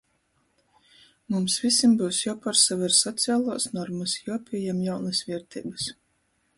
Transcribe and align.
Mums 1.35 1.57
vysim 1.65 1.93
byus 2.01 2.23
juopuorsaver 2.25 2.97
socialuos 3.03 3.69
normys, 3.79 4.19
juopījem 4.27 4.85
jaunys 4.91 5.25
vierteibys. 5.31 5.91